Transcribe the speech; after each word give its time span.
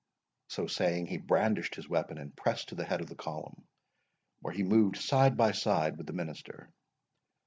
So 0.47 0.65
saying, 0.65 1.05
he 1.05 1.19
brandished 1.19 1.75
his 1.75 1.87
weapon, 1.87 2.17
and 2.17 2.35
pressed 2.35 2.69
to 2.69 2.75
the 2.75 2.85
head 2.85 3.01
of 3.01 3.07
the 3.07 3.13
column, 3.15 3.67
where 4.39 4.51
he 4.51 4.63
moved 4.63 4.97
side 4.97 5.37
by 5.37 5.51
side 5.51 5.95
with 5.97 6.07
the 6.07 6.13
minister. 6.13 6.71